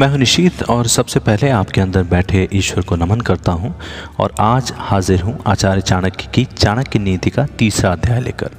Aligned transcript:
मैं 0.00 0.08
हूँ 0.08 0.18
निशीत 0.18 0.62
और 0.62 0.86
सबसे 0.86 1.20
पहले 1.20 1.48
आपके 1.50 1.80
अंदर 1.80 2.02
बैठे 2.02 2.48
ईश्वर 2.52 2.84
को 2.84 2.96
नमन 2.96 3.20
करता 3.20 3.52
हूँ 3.52 3.74
और 4.18 4.34
आज 4.40 4.72
हाजिर 4.76 5.22
हूँ 5.22 5.42
आचार्य 5.46 5.80
चाणक्य 5.80 6.28
की 6.34 6.44
चाणक्य 6.44 6.98
नीति 6.98 7.30
का 7.30 7.46
तीसरा 7.46 7.92
अध्याय 7.92 8.20
लेकर। 8.20 8.50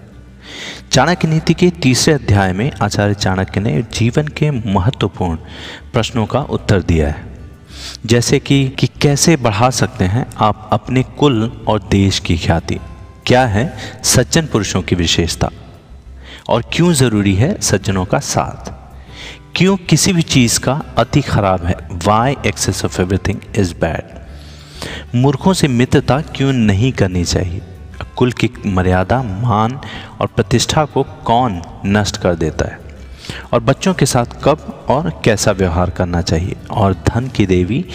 चाणक्य 0.91 1.27
नीति 1.27 1.53
के 1.53 1.69
तीसरे 1.69 2.13
अध्याय 2.13 2.53
में 2.53 2.71
आचार्य 2.81 3.13
चाणक्य 3.13 3.59
ने 3.59 3.81
जीवन 3.81 4.27
के 4.27 4.51
महत्वपूर्ण 4.51 5.35
प्रश्नों 5.93 6.25
का 6.25 6.39
उत्तर 6.39 6.81
दिया 6.81 7.09
है। 7.09 7.25
जैसे 8.05 8.39
कि 8.39 8.69
कि 8.69 8.87
कैसे 8.87 9.35
बढ़ा 9.35 9.69
सकते 9.69 10.05
हैं 10.05 10.25
आप 10.37 10.69
अपने 10.73 11.03
कुल 11.03 11.65
और 11.67 11.87
देश 11.91 12.19
की 12.19 12.37
ख्याति? 12.37 12.79
क्या 13.25 13.45
है 13.45 13.77
सज्जन 14.03 14.45
पुरुषों 14.45 14.81
की 14.81 14.95
विशेषता? 14.95 15.49
और 16.49 16.63
क्यों 16.73 16.93
ज़रूरी 16.93 17.35
है 17.35 17.61
सज्जनों 17.61 18.05
का 18.05 18.19
साथ? 18.19 18.82
क्यों 19.55 19.77
किसी 19.77 20.13
भी 20.13 20.21
चीज़ 20.21 20.59
का 20.59 20.81
अति 20.97 21.21
खराब 21.21 21.65
है? 21.65 21.75
Why 21.91 22.35
excess 22.45 22.85
of 22.85 23.01
everything 23.01 23.39
is 23.55 23.73
bad 23.73 24.01
मूर्खों 25.15 25.53
से 25.53 25.67
मित्रता 25.67 26.21
क्यों 26.21 26.53
नहीं 26.53 26.91
करनी 26.91 27.23
चाहिए? 27.23 27.61
कुल 28.15 28.31
की 28.31 28.49
मर्यादा, 28.65 29.23
मान 29.23 29.79
और 30.21 30.27
प्रतिष्ठा 30.27 30.85
को 30.85 31.03
कौन 31.03 31.61
नष्ट 31.85 32.17
कर 32.17 32.35
देता 32.35 32.65
है? 32.65 32.79
और 33.53 33.59
बच्चों 33.59 33.93
के 33.93 34.05
साथ 34.05 34.25
कब 34.43 34.85
और 34.89 35.21
कैसा 35.25 35.51
व्यवहार 35.51 35.89
करना 35.89 36.21
चाहिए? 36.21 36.55
और 36.71 36.93
धन 36.93 37.27
की 37.27 37.45
देवी, 37.45 37.85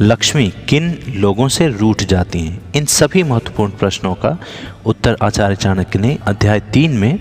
लक्ष्मी 0.00 0.52
किन 0.68 0.98
लोगों 1.08 1.48
से 1.48 1.68
रूठ 1.68 2.02
जाती 2.02 2.40
हैं? 2.40 2.62
इन 2.76 2.84
सभी 2.84 3.22
महत्वपूर्ण 3.22 3.72
प्रश्नों 3.72 4.14
का 4.14 4.38
उत्तर 4.86 5.16
आचार्य 5.22 5.56
चाणक्य 5.56 5.98
ने 5.98 6.18
अध्याय 6.26 6.60
तीन 6.60 6.92
में 6.92 7.18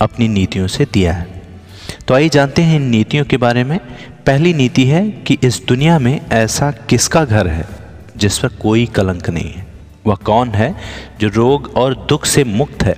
अपनी 0.00 0.28
नीतियों 0.28 0.66
से 0.66 0.86
दिया 0.92 1.12
है। 1.12 1.35
तो 2.08 2.14
आइए 2.14 2.28
जानते 2.28 2.62
हैं 2.62 2.76
इन 2.76 2.82
नीतियों 2.82 3.24
के 3.24 3.36
बारे 3.36 3.64
में। 3.64 3.78
पहली 4.26 4.54
नीति 4.54 4.84
है 4.84 5.10
कि 5.10 5.38
इस 5.44 5.66
दुनिया 5.66 5.98
में 5.98 6.20
ऐसा 6.32 6.70
किसका 6.70 7.24
घर 7.24 7.48
है 7.48 7.66
जिस 8.16 8.38
पर 8.38 8.48
कोई 8.48 8.86
कलंक 8.86 9.30
नहीं 9.30 9.50
है? 9.50 9.66
वह 10.06 10.14
कौन 10.14 10.48
है 10.48 10.74
जो 11.20 11.28
रोग 11.28 11.72
और 11.76 11.94
दुख 12.08 12.24
से 12.24 12.44
मुक्त 12.44 12.82
है 12.82 12.96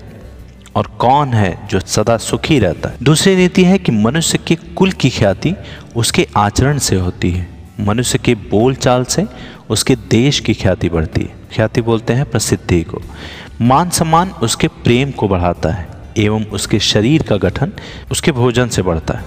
और 0.75 0.87
कौन 0.87 1.35
है 1.35 1.69
जो 1.69 1.81
सदा 1.81 2.17
सुखी 2.17 2.59
रहता 2.59 2.89
है? 2.89 2.97
दूसरी 3.03 3.37
नीति 3.37 3.65
है 3.65 3.79
कि 3.79 3.93
मनुष्य 3.93 4.39
के 4.39 4.55
कुल 4.55 4.93
की 4.93 5.11
ख्याति 5.11 5.55
उसके 5.97 6.27
आचरण 6.37 6.79
से 6.79 6.97
होती 6.97 7.31
है। 7.31 7.49
मनुष्य 7.81 8.19
के 8.19 8.35
बोल 8.35 8.75
चाल 8.75 9.05
से 9.05 9.27
उसके 9.71 9.97
देश 9.97 10.41
की 10.41 10.55
ख्याति 10.55 10.89
बढ़ती 10.89 11.21
है। 11.21 11.35
ख्याति 11.53 11.83
बोलते 11.83 12.13
हैं 12.13 12.31
प्रसिद्धि 12.31 12.83
को। 12.83 13.03
मान 13.61 13.91
सम्मान 13.91 14.31
उसके 14.31 14.69
प्रेम 14.69 15.11
को 15.11 15.29
बढ़ाता 15.29 15.73
है। 15.73 15.98
एवं 16.19 16.45
उसके 16.45 16.79
शरीर 16.81 17.23
का 17.23 17.37
गठन 17.37 17.73
उसके 18.11 18.33
भोजन 18.33 18.69
से 18.69 18.83
बढ़ता 18.83 19.15
है। 19.15 19.25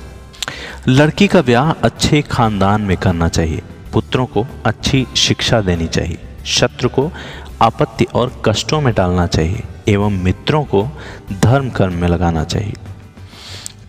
लड़की 0.87 1.27
का 1.27 1.41
ब्याह 1.41 1.71
अच्छे 1.71 2.21
खानदान 2.21 2.81
में 2.81 2.97
करना 2.97 3.27
चाहिए। 3.27 3.61
पुत्रों 3.93 4.25
को 4.25 4.45
अच्छी 4.65 5.07
शिक्षा 5.17 5.61
देनी 5.61 5.87
चाहिए। 5.87 6.17
शत्रु 6.45 6.89
को 6.89 7.11
आपत्ति 7.61 8.05
और 8.05 8.41
कष्टों 8.45 8.81
में 8.81 8.93
डालना 8.93 9.27
चाहिए 9.27 9.63
एवं 9.87 10.11
मित्रों 10.11 10.63
को 10.63 10.87
धर्म 11.41 11.69
कर्म 11.69 11.93
में 11.93 12.07
लगाना 12.07 12.43
चाहिए। 12.43 12.73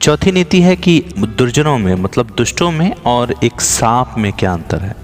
चौथी 0.00 0.32
नीति 0.32 0.60
है 0.62 0.76
कि 0.76 1.00
दुर्जनों 1.18 1.78
में 1.78 1.94
मतलब 1.94 2.34
दुष्टों 2.36 2.70
में 2.70 2.94
और 3.06 3.34
एक 3.44 3.60
सांप 3.60 4.14
में 4.18 4.32
क्या 4.32 4.52
अंतर 4.52 4.80
है? 4.80 5.01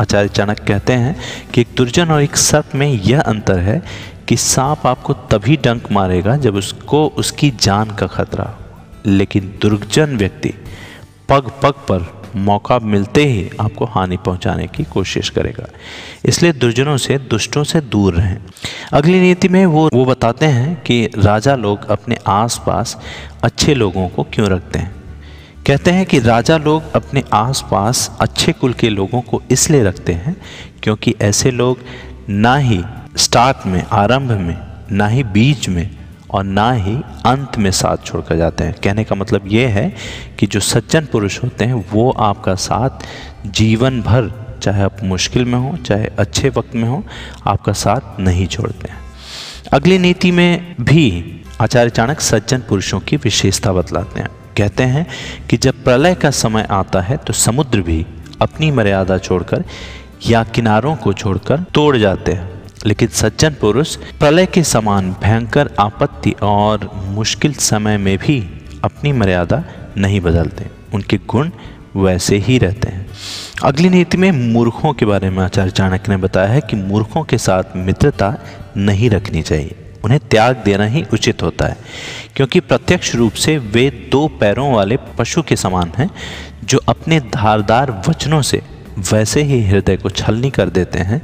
आचार्य 0.00 0.28
चाणक्य 0.28 0.64
कहते 0.68 0.92
हैं 0.92 1.16
कि 1.54 1.60
एक 1.60 1.68
दुर्जन 1.76 2.10
और 2.10 2.22
एक 2.22 2.36
सर्प 2.36 2.74
में 2.74 2.88
यह 2.88 3.20
अंतर 3.20 3.58
है 3.58 3.82
कि 4.28 4.36
सांप 4.36 4.86
आपको 4.86 5.12
तभी 5.12 5.56
डंक 5.56 5.92
मारेगा 5.92 6.36
जब 6.36 6.54
उसको 6.54 7.06
उसकी 7.06 7.50
जान 7.50 7.90
का 7.90 8.06
खतरा 8.06 8.58
लेकिन 9.06 9.58
दुर्जन 9.62 10.16
व्यक्ति 10.16 10.54
पग 11.28 11.50
पग 11.62 11.72
पर 11.72 12.20
मौका 12.36 12.78
मिलते 12.78 13.24
ही 13.24 13.50
आपको 13.60 13.84
हानि 13.84 14.16
पहुँचाने 14.16 14.66
की 14.66 14.84
कोशिश 14.84 15.28
करेगा। 15.30 15.66
इसलिए 16.24 16.52
दुर्जनों 16.52 16.96
से, 16.96 17.18
दुष्टों 17.18 17.64
से 17.64 17.80
दूर 17.80 18.14
रहें। 18.14 18.38
अगली 18.92 19.20
नीति 19.20 19.48
में 19.48 19.66
वो 19.66 19.88
वो 19.94 20.04
बताते 20.04 20.46
हैं 20.46 20.82
कि 20.82 21.10
राजा 21.18 21.56
लोग 21.56 21.88
अपने 21.90 22.16
आसपास 22.26 22.96
अच्छे 23.42 23.74
लोगों 23.74 24.08
को 24.08 24.22
क्यों 24.22 24.48
रखते 24.48 24.78
हैं। 24.78 24.99
कहते 25.70 25.90
हैं 25.90 26.06
कि 26.06 26.18
राजा 26.18 26.56
लोग 26.56 26.82
अपने 26.94 27.24
आसपास 27.32 28.16
अच्छे 28.20 28.52
कुल 28.52 28.72
के 28.72 28.88
लोगों 28.88 29.20
को 29.20 29.42
इसलिए 29.50 29.82
रखते 29.82 30.12
हैं 30.12 30.36
क्योंकि 30.82 31.14
ऐसे 31.20 31.50
लोग 31.50 31.78
ना 32.28 32.56
ही 32.56 32.84
स्टार्ट 33.16 33.66
में, 33.66 33.84
आरंभ 33.92 34.30
में, 34.30 34.58
ना 34.92 35.06
ही 35.06 35.24
बीच 35.24 35.68
में 35.68 35.90
और 36.30 36.44
ना 36.44 36.72
ही 36.72 36.94
अंत 37.26 37.58
में 37.58 37.70
साथ 37.70 37.96
छोड़कर 38.04 38.36
जाते 38.36 38.64
हैं। 38.64 38.74
कहने 38.84 39.04
का 39.04 39.14
मतलब 39.14 39.42
ये 39.46 39.66
है 39.66 39.94
कि 40.38 40.46
जो 40.46 40.60
सज्जन 40.60 41.06
पुरुष 41.12 41.42
होते 41.42 41.64
हैं, 41.64 41.84
वो 41.92 42.10
आपका 42.10 42.54
साथ 42.54 42.90
जीवन 43.46 44.00
भर, 44.00 44.58
चाहे 44.62 44.82
आप 44.82 44.96
मुश्किल 45.04 45.44
में 45.44 45.58
हो, 45.58 45.76
चाहे 45.76 46.06
अच्छे 46.18 46.48
वक्त 46.48 46.74
में 46.74 46.88
हो, 46.88 47.04
आपका 47.46 47.72
साथ 47.72 48.20
नहीं 48.20 48.46
छोड़ते 48.46 48.88
हैं। 48.88 48.98
अगली 49.72 49.98
नीति 49.98 50.30
में 50.30 50.74
भी 50.80 51.40
आचार्य 51.60 51.90
चाणक्य 51.90 52.24
सज्जन 52.24 52.58
पुरुषों 52.58 53.00
की 53.00 53.16
विशेषता 53.16 53.72
बतलाते 53.72 54.20
हैं। 54.20 54.39
कहते 54.60 54.82
हैं 54.82 55.06
कि 55.50 55.56
जब 55.56 55.84
प्रलय 55.84 56.14
का 56.14 56.30
समय 56.30 56.66
आता 56.70 57.00
है 57.00 57.16
तो 57.16 57.32
समुद्र 57.32 57.80
भी 57.80 58.06
अपनी 58.40 58.70
मर्यादा 58.70 59.18
छोड़कर 59.18 59.64
या 60.28 60.44
किनारों 60.44 60.96
को 60.96 61.12
छोड़कर 61.12 61.60
तोड़ 61.74 61.96
जाते 61.96 62.32
हैं। 62.32 62.62
लेकिन 62.86 63.08
सज्जन 63.08 63.50
पुरुष 63.60 63.96
प्रलय 63.96 64.46
के 64.46 64.62
समान 64.62 65.10
भयंकर 65.22 65.70
आपत्ति 65.80 66.34
और 66.42 66.90
मुश्किल 66.94 67.52
समय 67.52 67.98
में 67.98 68.18
भी 68.18 68.38
अपनी 68.84 69.12
मर्यादा 69.12 69.64
नहीं 69.96 70.20
बदलते। 70.20 70.66
उनके 70.94 71.16
गुण 71.16 71.50
वैसे 71.96 72.36
ही 72.36 72.58
रहते 72.58 72.88
हैं। 72.88 73.06
अगली 73.64 73.88
नीति 73.88 74.16
में 74.16 74.30
मूर्खों 74.32 74.92
के 74.92 75.06
बारे 75.06 75.30
में 75.30 75.42
आचार्य 75.44 75.70
चाणक्य 75.70 76.12
ने 76.12 76.16
बताया 76.16 76.48
है 76.48 76.60
कि 76.60 76.76
मूर्खों 76.76 77.22
के 77.22 77.38
साथ 77.38 77.76
मित्रता 77.76 78.34
नहीं 78.76 79.10
रखनी 79.10 79.42
चाहिए। 79.42 79.89
उन्हें 80.04 80.20
त्याग 80.30 80.56
देना 80.56 80.84
ही 80.84 81.04
उचित 81.12 81.42
होता 81.42 81.66
है, 81.66 81.76
क्योंकि 82.36 82.60
प्रत्यक्ष 82.60 83.14
रूप 83.14 83.32
से 83.34 83.56
वे 83.58 83.88
दो 84.12 84.26
पैरों 84.40 84.72
वाले 84.72 84.96
पशु 85.18 85.42
के 85.42 85.56
समान 85.56 85.92
हैं, 85.98 86.10
जो 86.64 86.80
अपने 86.88 87.20
धारदार 87.34 87.90
वचनों 88.08 88.42
से 88.42 88.62
वैसे 89.12 89.42
ही 89.42 89.62
हृदय 89.64 89.96
को 89.96 90.10
छलनी 90.10 90.50
कर 90.50 90.68
देते 90.68 90.98
हैं, 90.98 91.22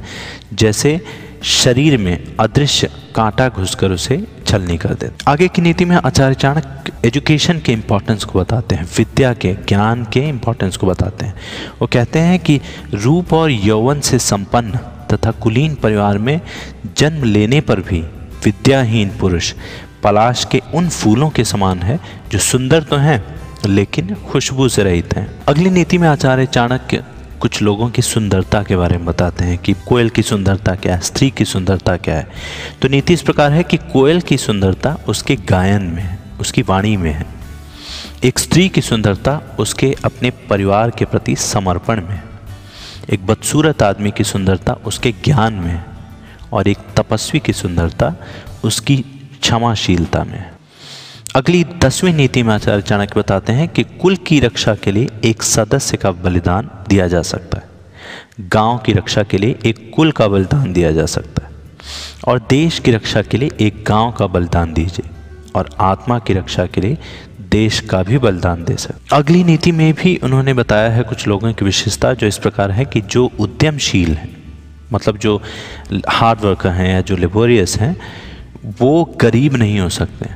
जैसे 0.53 0.99
शरीर 1.43 1.97
में 1.97 2.35
अदृश्य 2.39 2.89
कांटा 3.15 3.47
घुसकर 3.49 3.91
उसे 3.91 4.17
छलनी 4.47 4.77
कर 4.77 4.93
देते 4.93 5.23
आगे 5.27 5.47
की 5.47 5.61
नीति 5.61 5.85
में 5.85 5.95
आचार्य 5.95 6.35
चाणक्य 6.35 6.91
एजुकेशन 7.05 7.59
के 7.59 7.73
इम्पोर्टेंस 7.73 8.23
को 8.23 8.39
बताते 8.39 8.75
हैं, 8.75 8.85
विद्या 8.97 9.33
के 9.33 9.53
ज्ञान 9.67 10.03
के 10.03 10.19
इम्पोर्टेंस 10.19 10.77
को 10.77 10.87
बताते 10.87 11.25
हैं। 11.25 11.33
वो 11.81 11.87
कहते 11.87 12.19
हैं 12.19 12.39
कि 12.39 12.59
रूप 12.93 13.33
और 13.33 13.51
यौवन 13.51 13.99
से 13.99 14.19
संपन्न 14.19 14.79
तथा 15.13 15.31
कुलीन 15.33 15.75
परिवार 15.75 16.17
में 16.17 16.39
जन्म 16.97 17.23
लेने 17.23 17.61
पर 17.61 17.81
भी 17.81 18.03
विद्याहीन 18.45 19.09
पुरुष। 19.09 19.53
पलाश 20.03 20.47
के 20.51 20.61
उन 20.73 20.89
फूलों 20.89 21.29
के 21.29 21.43
समान 21.43 21.79
है, 21.79 21.99
जो 22.31 22.39
सुंदर 22.39 22.83
तो 22.83 22.95
हैं, 22.95 23.35
लेकिन 23.65 24.15
खुशबू 24.15 24.69
से 24.69 24.83
रहित 24.83 25.17
हैं। 25.17 25.43
अगली 25.47 25.69
नीति 25.69 25.97
में 25.97 26.07
आचार्य 26.07 26.45
चाणक्य 26.45 27.03
कुछ 27.39 27.61
लोगों 27.61 27.89
की 27.89 28.01
सुंदरता 28.01 28.63
के 28.63 28.75
बारे 28.75 28.97
में 28.97 29.05
बताते 29.05 29.43
हैं 29.43 29.57
कि 29.57 29.73
कोयल 29.73 30.09
की 30.09 30.21
सुंदरता 30.21 30.75
क्या 30.75 30.95
है, 30.95 31.01
स्त्री 31.01 31.29
की 31.29 31.45
सुंदरता 31.45 31.97
क्या 31.97 32.15
है। 32.15 32.27
तो 32.81 32.87
नीति 32.87 33.13
इस 33.13 33.21
प्रकार 33.21 33.51
है 33.51 33.63
कि 33.63 33.77
कोयल 33.77 34.21
की 34.21 34.37
सुंदरता 34.37 34.97
उसके 35.07 35.35
गायन 35.35 35.81
में 35.81 36.03
है, 36.03 36.19
उसकी 36.39 36.61
वाणी 36.61 36.97
में 36.97 37.13
है। 37.13 37.25
एक 38.23 38.39
स्त्री 38.39 38.69
की 38.69 38.81
सुंदरता 38.81 39.41
उसके 39.59 39.95
अपने 40.05 40.29
परिवार 40.29 40.89
के 40.89 41.05
प्रति 41.05 41.35
समर्पण 41.35 42.01
में 42.01 42.15
है। 42.15 42.23
एक 43.09 43.25
बदसूरत 43.25 43.83
आदमी 43.83 44.11
की 44.11 44.23
सुंदरता 44.23 44.73
उसके 44.73 45.11
ज्ञान 45.11 45.53
में 45.53 45.71
है। 45.71 45.85
और 46.53 46.67
एक 46.67 46.77
तपस्वी 46.95 47.39
की 47.39 47.53
सुंदरता, 47.53 48.15
उसकी 48.63 48.97
क्षमाशीलता 49.41 50.23
में। 50.23 50.51
अगली 51.35 51.63
दसवीं 51.63 52.13
नीति 52.13 52.43
में 52.43 52.53
आचार्य 52.55 52.81
चाणक्य 52.81 53.19
बताते 53.19 53.53
हैं 53.53 53.67
कि 53.67 53.83
कुल 53.83 54.15
की 54.15 54.39
रक्षा 54.39 54.75
के 54.75 54.91
लिए 54.91 55.07
एक 55.25 55.43
सदस्य 55.43 55.97
का 55.97 56.11
बलिदान 56.11 56.69
दिया 56.89 57.07
जा 57.07 57.21
सकता 57.21 57.57
है। 57.57 57.63
गाँव 58.41 58.77
की 58.77 58.93
रक्षा 58.93 59.23
के 59.23 59.37
लिए 59.37 59.59
एक 59.65 59.91
कुल 59.95 60.11
का 60.11 60.27
बलिदान 60.27 60.73
दिया 60.73 60.91
जा 60.91 61.05
सकता 61.05 61.45
है। 61.45 61.51
और 62.27 62.39
देश 62.49 62.79
की 62.79 62.91
रक्षा 62.91 63.21
के 63.21 63.37
लिए 63.37 63.49
एक 63.59 63.83
गाँव 63.87 64.11
का 64.11 64.27
बलिदान 64.27 64.73
दीजिए 64.73 65.09
और 65.55 65.69
आत्मा 65.79 66.19
की 66.19 66.33
रक्षा 66.33 66.65
के 66.65 66.81
लिए 66.81 66.97
देश 67.39 67.79
का 67.79 68.03
भी 68.03 68.17
बलिदान 68.17 68.63
दे 68.63 68.75
सकते 68.75 69.15
अगली 69.15 69.43
नीति 69.43 69.71
में 69.71 69.93
भी 69.93 70.19
उन्होंने 70.23 70.53
बताया 70.53 70.89
है 70.89 71.03
कुछ 71.03 71.27
लोगों 71.27 71.53
की 71.53 71.65
विशेषता 71.65 72.13
जो 72.13 72.27
इस 72.27 72.37
प्रकार 72.37 72.71
है 72.71 72.85
कि 72.85 73.01
जो 73.01 73.31
उद्यमशील 73.39 74.13
है 74.13 74.36
मतलब 74.93 75.17
जो 75.17 75.41
हार्ड 76.09 76.39
वर्कर 76.41 76.69
हैं 76.69 76.93
या 76.93 77.01
जो 77.01 77.17
लेबोरियस 77.17 77.77
हैं, 77.79 77.97
वो 78.79 79.17
गरीब 79.21 79.55
नहीं 79.55 79.79
हो 79.79 79.89
सकते। 79.89 80.29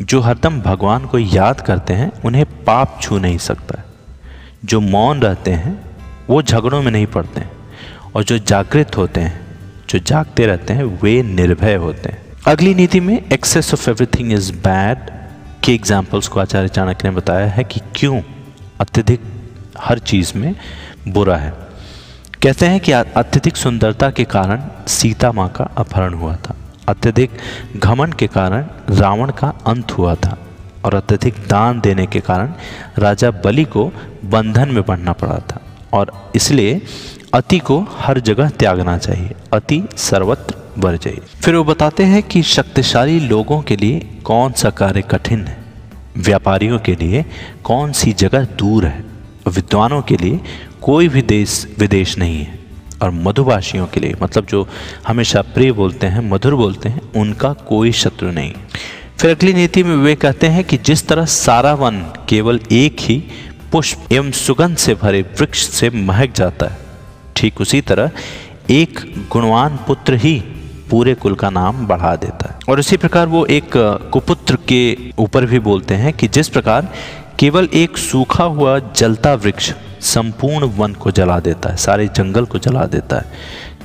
जो 0.00 0.20
हरदम 0.20 0.60
भगवान 0.60 1.06
को 1.06 1.18
याद 1.18 1.60
करते 1.60 1.94
हैं, 1.94 2.22
उन्हें 2.24 2.44
पाप 2.64 2.98
छू 3.02 3.18
नहीं 3.18 3.38
सकता 3.38 3.82
जो 4.64 4.80
मौन 4.80 5.20
रहते 5.20 5.50
हैं, 5.50 5.80
वो 6.28 6.42
झगड़ों 6.42 6.82
में 6.82 6.92
नहीं 6.92 7.06
पड़ते 7.06 7.42
और 8.14 8.24
जो 8.24 8.38
जागृत 8.38 8.96
होते 8.96 9.20
हैं, 9.20 9.46
जो 9.90 9.98
जागते 9.98 10.46
रहते 10.46 10.72
हैं, 10.72 10.84
वे 10.84 11.22
निर्भय 11.22 11.74
होते 11.74 12.08
हैं। 12.08 12.22
अगली 12.46 12.74
नीति 12.74 13.00
में 13.00 13.24
excess 13.32 13.74
of 13.74 13.90
everything 13.90 14.32
is 14.32 14.52
bad 14.52 14.98
के 15.64 15.74
एग्जाम्पल्स 15.74 16.28
को 16.28 16.40
आचार्य 16.40 16.68
चाणक्य 16.68 17.08
ने 17.08 17.16
बताया 17.16 17.46
है 17.46 17.64
कि 17.64 17.80
क्यों 17.96 18.20
अत्यधिक 18.80 19.20
हर 19.80 19.98
चीज़ 19.98 20.38
में 20.38 20.54
बुरा 21.08 21.36
है। 21.36 21.65
कहते 22.42 22.66
हैं 22.66 22.80
कि 22.80 22.92
अत्यधिक 22.92 23.56
सुंदरता 23.56 24.10
के 24.10 24.24
कारण 24.24 24.62
सीता 24.88 25.30
माँ 25.32 25.48
का 25.48 25.64
अपहरण 25.76 26.14
हुआ 26.14 26.34
था। 26.36 26.56
अत्यधिक 26.88 27.30
घमन 27.76 28.12
के 28.12 28.26
कारण 28.26 28.66
रावण 28.90 29.30
का 29.30 29.48
अंत 29.66 29.92
हुआ 29.92 30.14
था 30.14 30.36
और 30.84 30.94
अत्यधिक 30.94 31.34
दान 31.48 31.80
देने 31.80 32.06
के 32.06 32.20
कारण 32.20 32.52
राजा 32.98 33.30
बलि 33.44 33.64
को 33.64 33.84
बंधन 34.24 34.68
में 34.68 34.82
पड़ना 34.82 35.12
पड़ा 35.12 35.38
था 35.50 35.60
और 35.92 36.12
इसलिए 36.34 36.80
अति 37.34 37.58
को 37.58 37.80
हर 37.98 38.20
जगह 38.20 38.48
त्यागना 38.50 38.98
चाहिए, 38.98 39.34
अति 39.52 39.82
सर्वत्र 39.96 40.54
वर्जय 40.78 41.20
फिर 41.42 41.54
वो 41.54 41.64
बताते 41.64 42.04
हैं 42.04 42.22
कि 42.22 42.42
शक्तिशाली 42.42 43.18
लोगों 43.20 43.60
के 43.62 43.76
लिए 43.76 44.00
कौन 44.24 44.52
सा 44.52 44.70
कार्य 44.70 45.02
कठिन 45.02 45.46
है? 45.46 45.58
व्यापारियों 46.16 46.78
के 46.78 46.94
लिए 46.94 47.24
कौन 47.64 47.92
सी 47.92 48.12
जगह 48.12 48.44
दूर 48.58 48.86
है? 48.86 49.04
विद्वानों 49.48 50.00
के 50.02 50.16
लिए 50.16 50.40
कोई 50.86 51.08
भी 51.08 51.22
देश 51.22 51.66
विदेश 51.78 52.16
नहीं 52.18 52.38
है। 52.38 52.58
और 53.02 53.10
मधुभाषियों 53.10 53.86
के 53.86 54.00
लिए 54.00 54.14
मतलब 54.22 54.46
जो 54.46 54.66
हमेशा 55.06 55.40
प्रिय 55.44 55.72
बोलते 55.72 56.06
हैं, 56.06 56.20
मधुर 56.30 56.54
बोलते 56.54 56.88
हैं, 56.88 57.00
उनका 57.12 57.52
कोई 57.68 57.92
शत्रु 57.92 58.30
नहीं। 58.30 58.52
फिर 59.18 59.30
अगली 59.30 59.52
नीति 59.54 59.82
में 59.82 59.96
वे 59.96 60.14
कहते 60.14 60.46
हैं 60.46 60.64
कि 60.64 60.76
जिस 60.76 61.06
तरह 61.08 61.24
सारा 61.24 61.72
वन 61.74 61.98
केवल 62.28 62.60
एक 62.72 63.00
ही 63.00 63.16
पुष्प 63.72 64.12
एवं 64.12 64.30
सुगंध 64.32 64.76
से 64.76 64.94
भरे 64.94 65.22
वृक्ष 65.38 65.66
से 65.68 65.90
महक 65.90 66.34
जाता 66.34 66.66
है, 66.66 66.78
ठीक 67.36 67.60
उसी 67.60 67.80
तरह 67.80 68.10
एक 68.70 69.00
गुणवान 69.32 69.78
पुत्र 69.86 70.14
ही 70.16 70.34
पूरे 70.90 71.14
कुल 71.14 71.34
का 71.34 71.50
नाम 71.50 71.86
बढ़ा 71.86 72.14
देता 72.16 72.48
है। 72.48 72.58
और 72.68 72.80
इसी 72.80 72.96
प्रकार 72.96 73.26
वो 73.26 73.44
एक 73.46 73.70
कुपुत्र 74.12 74.58
के 74.68 74.96
ऊपर 75.18 75.46
भी 75.46 75.58
बोलते 75.60 75.94
हैं 75.94 76.12
कि 76.12 76.28
जिस 76.28 76.48
प्रकार 76.48 76.92
केवल 77.38 77.68
एक 77.74 77.98
सूखा 77.98 78.44
हुआ 78.44 78.78
जलता 78.96 79.34
वृक्ष 79.34 79.72
संपूर्ण 80.00 80.66
वन 80.66 80.92
को 80.92 81.10
जला 81.10 81.38
देता 81.40 81.70
है, 81.70 81.76
सारे 81.76 82.08
जंगल 82.08 82.44
को 82.44 82.58
जला 82.58 82.84
देता 82.86 83.16
है। 83.16 83.32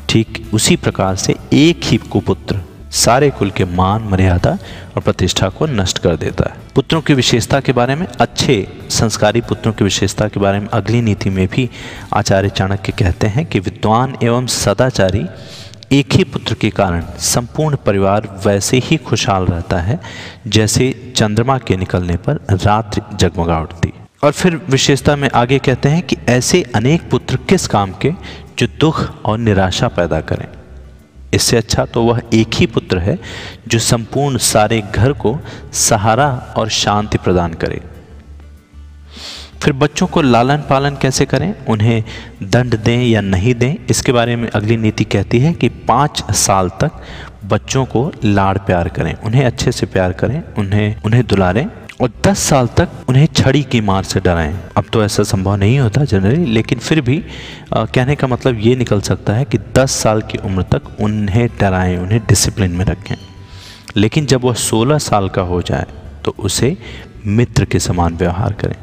ठीक 0.09 0.49
उसी 0.53 0.75
प्रकार 0.75 1.15
से 1.15 1.35
एक 1.53 1.83
ही 1.83 1.97
कुपुत्र 1.97 2.59
सारे 2.91 3.29
कुल 3.29 3.49
के 3.49 3.65
मान, 3.65 4.03
मर्यादा 4.03 4.51
और 4.95 5.01
प्रतिष्ठा 5.01 5.49
को 5.49 5.65
नष्ट 5.65 5.97
कर 5.97 6.15
देता 6.15 6.49
है। 6.49 6.55
पुत्रों 6.75 7.01
की 7.01 7.13
विशेषता 7.13 7.59
के 7.59 7.73
बारे 7.73 7.95
में, 7.95 8.05
अच्छे 8.07 8.67
संस्कारी 8.89 9.41
पुत्रों 9.41 9.73
की 9.73 9.83
विशेषता 9.83 10.27
के 10.27 10.39
बारे 10.39 10.59
में 10.59 10.67
अगली 10.67 11.01
नीति 11.01 11.29
में 11.29 11.47
भी 11.47 11.69
आचार्य 12.13 12.49
चाणक्य 12.49 12.91
कहते 12.91 13.27
हैं 13.27 13.45
कि 13.45 13.59
विद्वान 13.59 14.17
एवं 14.23 14.47
सदाचारी 14.47 15.25
एक 15.91 16.13
ही 16.13 16.23
पुत्र 16.23 16.53
के 16.53 16.69
कारण 16.69 17.05
संपूर्ण 17.19 17.75
परिवार 17.75 18.27
वैसे 18.45 18.77
ही 18.77 18.97
खुशहाल 18.97 19.45
रहता 19.45 19.79
है, 19.79 19.99
जैसे 20.47 21.13
चंद्रमा 21.15 21.57
के 21.57 21.77
निकलने 21.77 22.17
पर 22.17 22.45
रात्रि 22.51 23.01
जगमगा 23.15 23.59
उठती। 23.59 23.93
और 24.23 24.31
फिर 24.31 24.55
विशेषता 24.69 25.15
में 25.15 25.29
आगे 25.29 25.59
कहते 25.59 25.89
हैं 25.89 26.01
कि 26.01 26.17
ऐसे 26.29 26.61
अनेक 26.75 27.09
पुत्र 27.09 27.37
किस 27.49 27.67
काम 27.67 27.91
के 27.91 28.11
जो 28.59 28.67
दुख 28.79 29.25
और 29.25 29.37
निराशा 29.37 29.87
पैदा 29.87 30.21
करें। 30.21 30.45
इससे 31.33 31.57
अच्छा 31.57 31.85
तो 31.85 32.03
वह 32.03 32.21
एक 32.33 32.53
ही 32.53 32.65
पुत्र 32.65 32.99
है 32.99 33.17
जो 33.67 33.79
संपूर्ण 33.79 34.37
सारे 34.37 34.81
घर 34.81 35.13
को 35.13 35.39
सहारा 35.73 36.53
और 36.57 36.69
शांति 36.69 37.17
प्रदान 37.17 37.53
करे। 37.53 37.81
फिर 39.61 39.73
बच्चों 39.73 40.07
को 40.07 40.21
लालन 40.21 40.57
पालन 40.57 40.97
कैसे 41.01 41.25
करें? 41.25 41.65
उन्हें 41.65 42.03
दंड 42.43 42.77
दें 42.77 43.03
या 43.03 43.21
नहीं 43.21 43.55
दें? 43.55 43.75
इसके 43.89 44.11
बारे 44.11 44.35
में 44.35 44.49
अगली 44.49 44.77
नीति 44.77 45.03
कहती 45.03 45.39
है 45.39 45.53
कि 45.53 45.69
पाँच 45.69 46.23
साल 46.31 46.69
तक 46.69 46.91
बच्चों 47.45 47.85
को 47.85 48.11
लाड़ 48.23 48.57
प्यार 48.57 48.89
करें। 48.89 49.13
उन्हें 49.13 49.45
अच्छे 49.45 49.71
से 49.71 49.85
प्यार 49.85 50.13
करें, 50.13 50.43
उन्हें 50.57 51.01
उन्हें 51.05 51.25
दुलारें 51.27 51.65
और 52.01 52.11
10 52.27 52.39
साल 52.39 52.67
तक 52.67 52.89
उन्हें 53.09 53.27
छड़ी 53.41 53.61
की 53.63 53.79
मार 53.81 54.03
से 54.03 54.19
डराएँ। 54.19 54.53
अब 54.77 54.85
तो 54.93 55.03
ऐसा 55.03 55.23
संभव 55.23 55.55
नहीं 55.55 55.77
होता 55.79 56.03
जनरली 56.05 56.45
लेकिन 56.45 56.79
फिर 56.79 56.99
भी 57.01 57.17
आ, 57.73 57.85
कहने 57.85 58.15
का 58.15 58.27
मतलब 58.27 58.59
ये 58.59 58.75
निकल 58.75 59.01
सकता 59.01 59.33
है 59.33 59.45
कि 59.45 59.57
10 59.77 59.91
साल 59.93 60.21
की 60.21 60.37
उम्र 60.37 60.63
तक 60.73 61.01
उन्हें 61.01 61.47
डराएँ 61.59 61.97
उन्हें 61.97 62.19
डिसिप्लिन 62.27 62.71
में 62.71 62.85
रखें। 62.85 63.15
लेकिन 63.97 64.25
जब 64.25 64.43
वह 64.43 64.53
16 64.55 64.97
साल 64.99 65.29
का 65.29 65.41
हो 65.41 65.61
जाए 65.61 65.85
तो 66.25 66.35
उसे 66.39 66.75
मित्र 67.25 67.65
के 67.65 67.79
समान 67.79 68.17
व्यवहार 68.17 68.53
करें। 68.53 68.75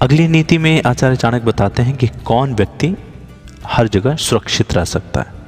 अगली 0.00 0.28
नीति 0.28 0.58
में 0.58 0.82
आचार्य 0.82 1.16
चाणक्य 1.16 1.46
बताते 1.46 1.82
हैं 1.82 1.96
कि 1.96 2.06
कौन 2.24 2.54
व्यक्ति 2.54 2.94
हर 3.66 3.88
जगह 3.88 4.16
सुरक्षित 4.16 4.74
रह 4.74 4.84
सकता 4.84 5.20
है। 5.20 5.40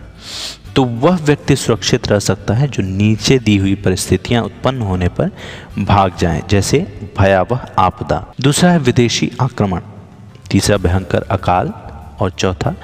तो 0.76 0.84
वह 0.84 1.16
व्यक्ति 1.16 1.56
सुरक्षित 1.56 2.08
रह 2.08 2.18
सकता 2.18 2.54
है 2.54 2.68
जो 2.68 2.82
नीचे 2.82 3.38
दी 3.38 3.56
हुई 3.56 3.74
परिस्थितियाँ 3.74 4.42
उत्पन्न 4.42 4.82
होने 4.82 5.08
पर 5.08 5.30
भाग 5.78 6.12
जाए, 6.18 6.42
जैसे 6.50 7.10
भयावह 7.18 7.66
आपदा। 7.78 8.32
दूसरा 8.40 8.70
है 8.70 8.78
विदेशी 8.78 9.32
आक्रमण। 9.42 9.80
तीसरा 10.50 10.76
भयंकर 10.76 11.22
अकाल। 11.22 11.72
और 12.20 12.30
चौथा, 12.30 12.74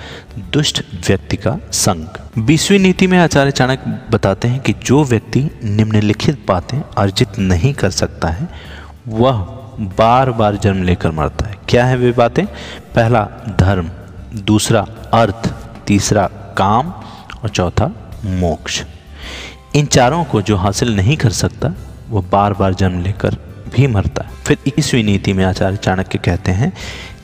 दुष्ट 0.53 0.83
व्यक्ति 1.09 1.37
का 1.37 1.57
संग। 1.73 2.07
बीसवीं 2.39 2.79
नीति 2.79 3.07
में 3.07 3.19
आचार्य 3.19 3.51
चाणक्य 3.51 3.99
बताते 4.11 4.49
हैं 4.49 4.61
कि 4.61 4.75
जो 4.85 5.05
व्यक्ति 5.05 5.61
निम्नलिखित 5.65 6.45
बातें 6.49 6.83
अर्जित 6.99 7.39
नहीं 7.39 7.75
कर 7.75 7.91
सकता 7.91 8.29
है, 8.29 8.49
वह 9.09 9.33
बार 9.81 10.31
बार 10.31 10.57
जन्म 10.57 10.83
लेकर 10.83 11.11
मरता 11.11 11.49
है। 11.49 11.55
क्या 11.69 11.87
है 11.87 11.97
वे 11.97 12.13
बातें? 12.13 12.47
पहला, 12.95 13.29
धर्म। 13.61 13.91
दूसरा, 14.35 14.87
अर्थ। 15.15 15.53
तीसरा, 15.87 16.27
काम। 16.59 17.00
और 17.43 17.49
चौथा, 17.49 17.93
मोक्ष। 18.25 18.83
इन 19.75 19.87
चारों 19.87 20.25
को 20.25 20.43
जो 20.43 20.57
हासिल 20.57 20.97
नहीं 20.97 21.17
कर 21.17 21.31
सकता, 21.31 21.73
वो 22.09 22.21
बार 22.23 22.53
बार 22.53 22.75
जन्म 22.75 23.03
लेकर 23.03 23.37
भी 23.75 23.87
मरता 23.87 24.23
है। 24.23 24.31
फिर 24.47 24.59
इक्कीसवीं 24.67 25.05
नीति 25.05 25.33
में 25.33 25.45
आचार्य 25.45 25.77
चाणक्य 25.77 26.19
कहते 26.19 26.53
हैं 26.53 26.73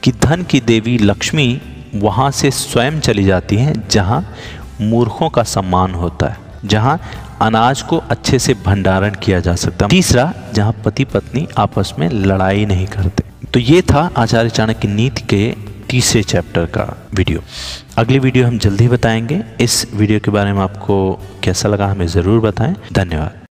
कि 0.02 0.12
धन 0.12 0.42
की 0.42 0.60
देवी 0.60 0.98
लक्ष्मी 0.98 1.60
वहाँ 1.94 2.30
से 2.30 2.50
स्वयं 2.50 3.00
चली 3.00 3.24
जाती 3.24 3.56
हैं, 3.56 3.88
जहाँ 3.88 4.34
मूर्खों 4.80 5.28
का 5.28 5.42
सम्मान 5.42 5.94
होता 5.94 6.26
है, 6.26 6.36
जहाँ 6.64 7.00
अनाज 7.42 7.82
को 7.82 7.96
अच्छे 7.96 8.38
से 8.38 8.54
भंडारण 8.54 9.14
किया 9.14 9.40
जा 9.40 9.54
सकता 9.54 9.84
है। 9.84 9.90
तीसरा, 9.90 10.32
जहाँ 10.54 10.72
पति 10.84 11.04
पत्नी 11.04 11.46
आपस 11.58 11.94
में 11.98 12.08
लड़ाई 12.10 12.66
नहीं 12.66 12.86
करते। 12.86 13.24
तो 13.46 13.60
ये 13.60 13.82
था 13.82 14.10
आचार्य 14.16 14.50
चाणक्य 14.50 14.88
नीति 14.88 15.22
के 15.22 15.65
तीसरे 15.91 16.23
चैप्टर 16.23 16.67
का 16.67 16.85
वीडियो। 17.15 17.43
अगली 17.99 18.19
वीडियो 18.19 18.47
हम 18.47 18.59
जल्दी 18.59 18.88
बताएँगे। 18.88 19.43
इस 19.61 19.87
वीडियो 19.94 20.21
के 20.21 20.31
बारे 20.31 20.53
में 20.53 20.61
आपको 20.61 21.12
कैसा 21.44 21.69
लगा 21.69 21.87
हमें 21.87 22.06
ज़रूर 22.06 22.41
बताएँ। 22.41 22.77
धन्यवाद। 22.93 23.45